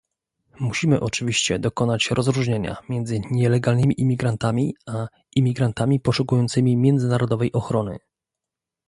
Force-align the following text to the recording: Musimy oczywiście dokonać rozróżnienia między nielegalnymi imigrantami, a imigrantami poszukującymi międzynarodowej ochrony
Musimy 0.59 0.99
oczywiście 0.99 1.59
dokonać 1.59 2.11
rozróżnienia 2.11 2.77
między 2.89 3.21
nielegalnymi 3.31 4.01
imigrantami, 4.01 4.75
a 4.85 5.07
imigrantami 5.35 5.99
poszukującymi 5.99 6.77
międzynarodowej 6.77 7.51
ochrony 7.51 7.99